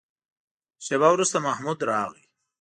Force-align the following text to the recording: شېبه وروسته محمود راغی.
شېبه 0.85 1.07
وروسته 1.11 1.37
محمود 1.45 1.79
راغی. 1.89 2.23